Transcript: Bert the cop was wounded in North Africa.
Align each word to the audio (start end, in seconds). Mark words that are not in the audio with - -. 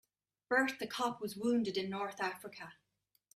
Bert 0.49 0.79
the 0.79 0.87
cop 0.87 1.21
was 1.21 1.35
wounded 1.35 1.77
in 1.77 1.91
North 1.91 2.19
Africa. 2.21 2.73